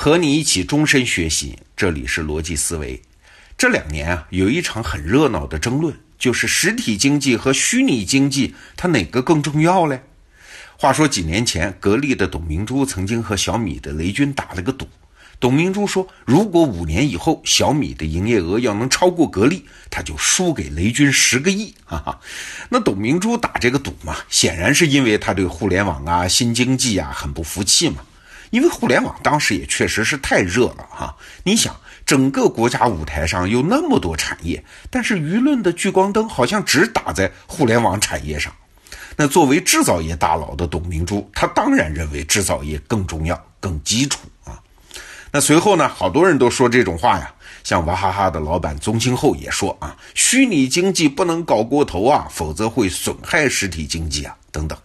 [0.00, 3.02] 和你一起终身学习，这里是逻辑思维。
[3.56, 10.00] 这两年啊，有一场很热闹的争论，就是实体经济和虚拟经济，它哪个更重要嘞？
[10.76, 14.86] 话说几年前，格力的董明珠曾经和小米的雷军打了个赌。
[15.40, 21.74] 董明珠说，如果五年以后小米的营业额要能超过格力，他就输给雷军十个亿。
[21.84, 22.20] 哈哈，
[22.68, 27.96] 那董明珠打这个赌嘛，显然是因为他对互联网啊、新经济啊很不服气嘛。
[28.50, 31.76] 因为互联网当时也确实是太热了哈，你想
[32.06, 38.52] 整个国家舞台上有那么多产业，但是舆论的聚光灯好像只打在互联网产业上。
[39.16, 44.58] 那作为制造业大佬的董明珠，他当然认为制造业更重要、更基础啊。
[45.32, 54.78] 那随后呢，好多人都说这种话呀，像娃哈哈的老板宗庆后也说啊，虚拟经济不能搞过头啊，否则会损害实体经济啊，等等。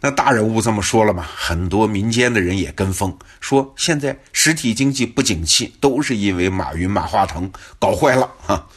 [0.00, 1.26] 那大人物这么说了嘛？
[1.34, 8.68] 很多民间的人也跟风说，现在实体经济不景气，都是因为马云、马化腾搞坏了哈。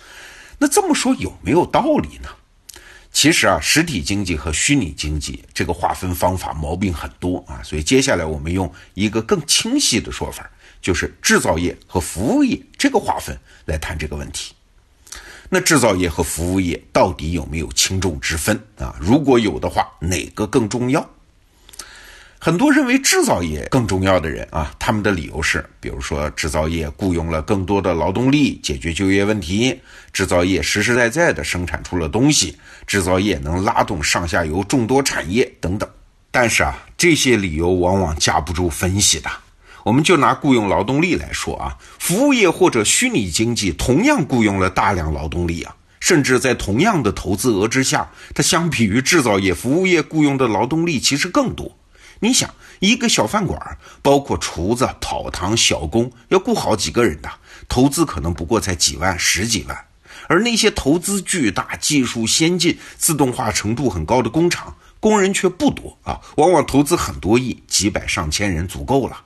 [0.58, 2.30] 那这么说有没有道理呢？
[3.12, 10.50] 其实啊，实体经济和虚拟经济这个划分方法毛病很多啊，所以接下来我们用一个更清晰的说法，
[10.80, 14.54] 就是制造业和服务业这个划分来谈这个问题。
[15.50, 18.96] 那制造业和服务业到底有没有轻重之分啊？
[19.02, 21.10] 如果有的话，哪个更重要？
[22.42, 29.76] 很多认为制造业更重要的人啊，他们的理由是，比如说制造业雇佣了更多的劳动力，解决就业问题；
[30.14, 32.54] 制造业实实在在的生产出了东西；
[32.88, 35.88] 制造业能拉动上下游众多产业等等。
[36.32, 39.30] 但是啊，这些理由往往架不住分析的。
[39.84, 51.70] 我们就拿雇佣劳动力来说啊，服务业或者虚拟经济同样雇佣了大量劳动力啊，甚至在同样的投资额之下，它相比于制造业、服务业雇佣的劳动力其实更多。
[52.20, 57.30] 你想，一个小饭馆，包括厨子、跑堂、小工，要雇好几个人的，
[57.68, 59.86] 投资可能不过才几万、十几万，
[60.28, 69.22] 而那些投资巨大、技术先进、自动化程度很高的工厂，工人却不多啊，往往投资很多亿，几百上千人足够了。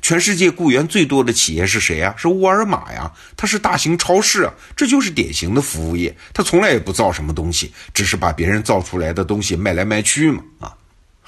[0.00, 2.14] 全世界雇员最多的企业是谁呀？
[2.16, 6.16] 是沃尔玛呀，它是大型超市啊，这就是典型的服务业。
[6.32, 10.40] 它从来也不造什么东西，只是把别人造出来的东西卖来卖去嘛。
[10.60, 10.72] 啊，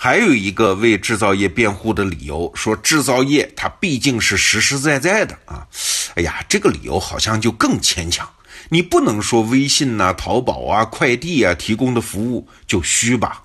[0.03, 5.69] 还有一个为制造业辩护的理由，说制造业它毕竟是实实在在的啊。
[6.15, 8.27] 哎呀，这个理由好像就更牵强。
[8.71, 13.43] 你不能说微信呐、淘宝啊、快递啊提供的服务就虚吧？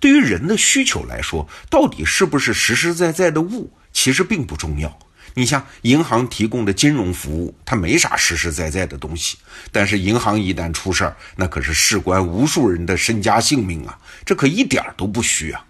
[0.00, 3.70] 对于人的需求来说，到底是不是实实在在的物？
[3.92, 4.98] 其实并不重要。
[5.34, 9.36] 你像银行提供的金融服务，它没啥实实在在的东西。
[9.70, 13.98] 但是银行一旦出事儿，那可是事关无数人的身家性命啊！
[14.24, 15.52] 这可一点都不虚！
[15.52, 15.62] 啊，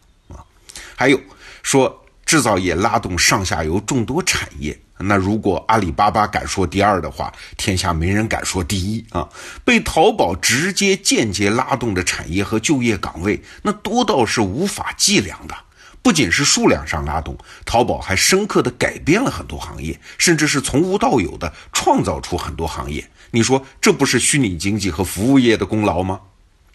[0.99, 1.21] 还有
[1.63, 9.29] 说制造业拉动上下游众多产业，那如果阿里巴巴敢说第二的话，天下没人敢说第一啊！
[9.65, 15.55] 被淘宝直接、间接拉动的产业和就业岗位，那多到是无法计量的。
[16.03, 23.09] 不仅是数量上拉动，淘宝还深刻的改变了很多行业，甚至是从无到有的创造出很多行业。
[23.31, 26.19] 你说这不是虚拟经济和服务业的功劳吗？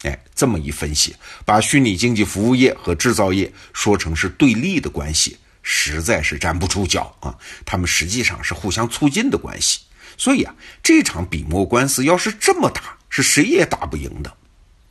[0.03, 1.16] 哎，这么一分析，
[1.46, 7.34] 把虚拟经济服务业和制造业说成是对立的关系，实在是站不住脚啊！
[7.66, 9.80] 他们实际上是互相促进的关系。
[10.18, 10.53] 所以啊，
[10.84, 14.31] 这场笔墨官司要是这么打，是谁也打不赢的。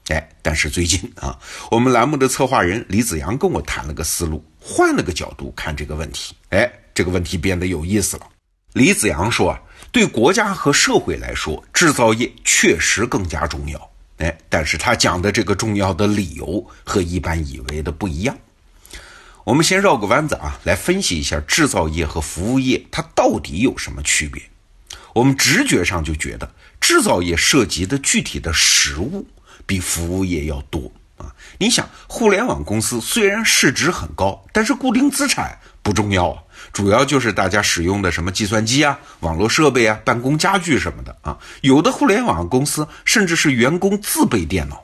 [0.09, 1.39] 哎，但是最近啊，
[1.71, 6.35] 我们栏目的策划人李子阳跟我谈了个思路，换了个角度看这个问题。
[6.49, 8.27] 哎，这个问题变得有意思了。
[8.73, 9.61] 李子阳说啊，
[9.93, 13.92] 对国家和社会来说，制造业确实更加重要。
[14.23, 18.37] 哎，但是他讲的这个重要的理由和一般以为的不一样。
[19.45, 24.41] 我们先绕个弯子啊，来分析一下制造业和服务业它到底有什么区别。
[25.13, 29.27] 我们直觉上就觉得，制造业涉及的具体的实物。
[29.65, 31.33] 比服务业要多啊！
[31.59, 36.43] 你想，互联网公司虽然市值很高，但是固定资产不重要啊，
[36.73, 41.39] 主要就是大家使用的什么计算机啊、网络设备啊、办公家具什么的啊。
[41.63, 44.83] 有的互联网公司甚至是员工自备电脑，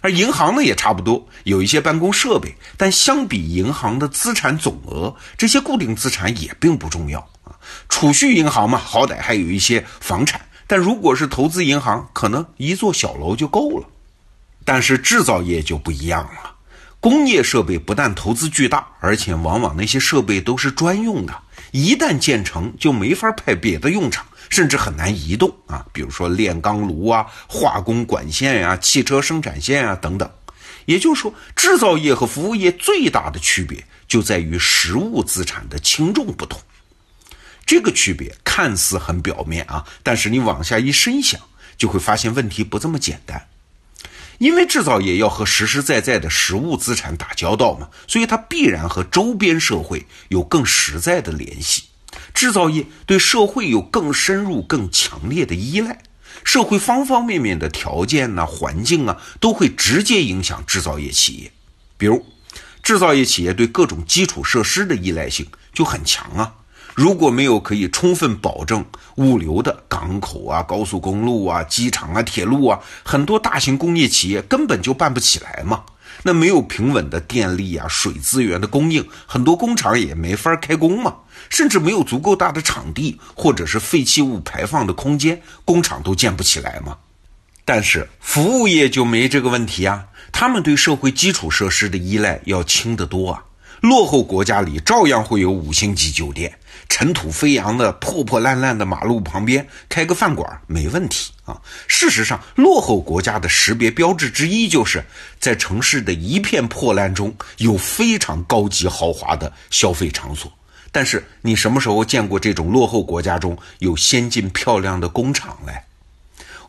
[0.00, 7.56] 而银行呢也差不多，有一些办公设备，但相比银行的资产总额，这些固定资产也并不重要啊。
[7.88, 13.86] 储蓄银行嘛，好歹还有一些房产，但如果是投资银行，可能一座小楼就够了。
[14.66, 16.53] 但是制造业就不一样了，
[17.04, 21.38] 工业设备不但投资巨大，而且往往那些设备都是专用的，
[21.70, 25.84] 一旦建成就没法派别的用场，甚至很难移动啊。
[25.92, 30.26] 比如说炼钢炉啊、化工管线呀、汽车生产线啊等等。
[30.86, 36.58] 也就是说，制造业和服务业最大的区别就在于实物资产的轻重不同。
[37.66, 41.38] 这个区别看似很表面啊，但是你往下一深想，
[41.76, 43.46] 就会发现问题不这么简单。
[44.38, 51.84] 因为制造业要和实实在在的实物资产打交道嘛，所以它必然和周边社会有更实在的联系。
[52.32, 56.00] 制造业对社会有更深入、更强烈的依赖，
[56.44, 61.52] 社会方方面面的条件呐、环境啊，都会直接影响制造业企业。
[61.96, 62.24] 比如，
[62.82, 66.52] 制造业企业对各种基础设施的依赖性就很强啊。
[66.94, 68.84] 如果没有可以充分保证
[69.16, 75.82] 物流的港口啊、高速公路啊、机场啊、铁路啊，很多大型工业企业根本就办不起来嘛。
[76.22, 81.16] 那没有平稳的电力啊、水资源的供应，很多工厂也没法开工嘛。
[81.50, 86.96] 甚至没有足够大的场地，或者是废弃物排放的空间，工厂都建不起来嘛。
[87.64, 93.44] 但是服务业就没这个问题啊，他们对社会基础设施的依赖要轻得多啊。
[93.80, 96.56] 落后国家里照样会有五星级酒店。
[96.88, 101.60] 尘土飞扬的破破烂烂的马路旁边开个饭馆没问题啊。
[101.88, 105.04] 事实上，落后国家的识别标志之一就是
[105.40, 110.52] 在城市的一片破烂中有非常高级豪华的消费场所。
[110.92, 115.72] 但是你什么时候见过这种落后国家中有先进漂亮的工厂嘞？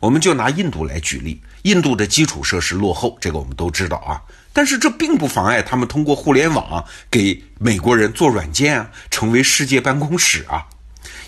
[0.00, 4.20] 我们就拿印度来举例，印度的基础设施落后，这个我们都知道啊。
[4.56, 10.64] 但是这并不妨碍他们通过互联网给美国人做软件啊，成为世界办公室啊。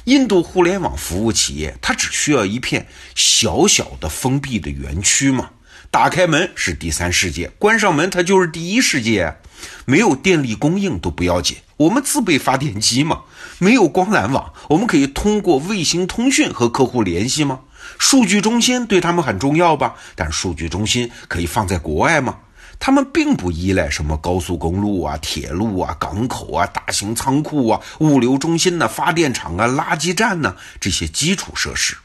[0.04, 5.50] 印度互联网服务企业，它只需要一片小小的封闭的园区嘛。
[5.90, 9.36] 打开门是第三世界，关上门它就是第一世界。
[9.84, 13.24] 没有电力供应都不要紧，我们自备发电机嘛。
[13.58, 17.60] 没有光缆网，我们可以通过卫星通讯和客户联系吗？
[17.98, 19.96] 数据中心对他们很重要吧？
[20.14, 22.38] 但数据中心可以放在国外吗？
[22.80, 31.96] 他们并不依赖什么高速公路啊、铁路啊、港口啊、大型仓库啊、物流中心呢、发电厂啊、垃圾站呢这些基础设施。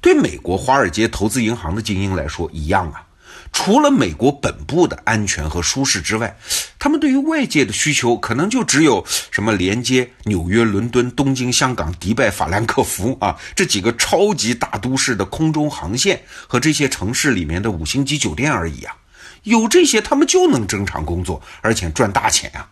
[0.00, 3.04] 对美国华尔街投资银行的精英来说一样啊。
[3.50, 6.36] 除了美国本部的安全和舒适之外，
[6.78, 18.94] 他们对于外界的需求可能就只有什么连接纽约、伦敦、东京、香港、迪拜、法兰克福啊这几个超级大都市的空中航线和这些城市里面的五星级酒店而已啊。
[19.42, 22.68] 有这些，他们就能正常工作，而且赚大钱啊。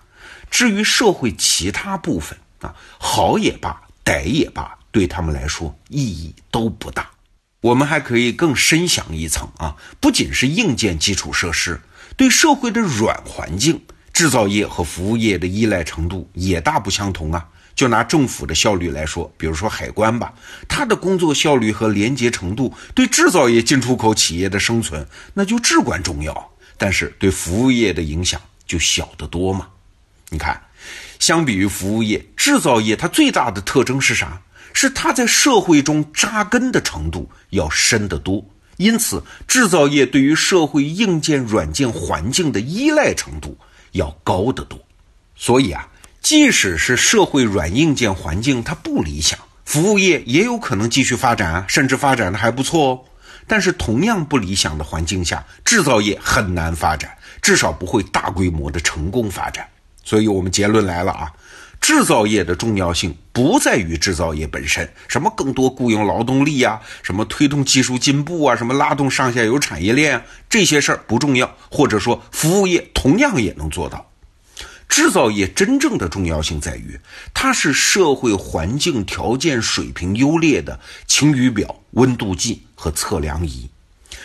[0.50, 7.10] 至于社会其他部分啊，好也罢，歹也罢，对他们来说意义都不大。
[7.62, 11.80] 我们还可以更深想一层啊，不仅是硬件基础设施，
[12.16, 13.82] 对社会的软环境，
[14.12, 17.48] 制造业和服务业的依赖程度也大不相同啊。
[17.76, 20.32] 就拿政府的效率来说，比如说海关吧，
[20.66, 26.50] 它的工作效率和廉洁程度，对制造业进出口企业的生存那就至关重要。
[26.78, 29.68] 但是对服务业的影响就小得多嘛？
[30.30, 30.60] 你看，
[31.18, 34.40] 相比于服务业，制造业它最大的特征是啥？
[34.72, 38.44] 是它在社会中扎根的程度要深得多。
[38.76, 43.56] 因此，制造业对于社会硬件、软件环境的依赖程度
[43.92, 44.78] 要高得多。
[45.34, 45.88] 所以啊，
[46.26, 53.00] 即使是社会软硬件环境它不理想，服务业也有可能继续发展，甚至发展的还不错哦。
[53.46, 59.64] 但是，同样不理想的环境下，制造业很难发展，至少不会大规模的成功发展。
[60.02, 61.32] 所以，我们结论来了啊，
[61.80, 74.04] 制造业的重要性不在于制造业本身，什么更多雇佣劳动力呀，什么推动技术进步啊，什么拉动上下游产业链啊，这些事儿不重要，或者说服务业同样也能做到。
[74.88, 76.98] 制造业真正的重要性在于，
[77.34, 83.68] 它是社会环境条件水平优劣的晴雨表、温度计和测量仪。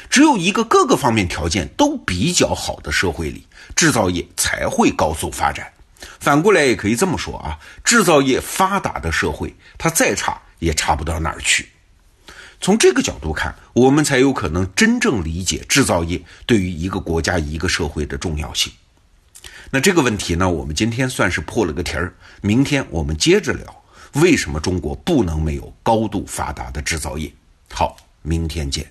[0.09, 5.71] 只有一个各个方面条件都比较好的社会里，制造业才会高速发展。
[6.19, 11.69] 反过来也可以这么说啊，制造业发达的社会，它再差也差不到哪儿去。
[12.59, 18.71] 从这个角度看，我们才有可能真正理解制造业对于一个国家、一个社会的重要性。
[19.73, 22.13] 那这个问题呢，我们今天算是破了个题儿。
[22.41, 23.83] 明天我们接着聊，
[24.15, 27.31] 为什么中国不能没有高度发达的制造业？
[27.71, 28.85] 好，明天见。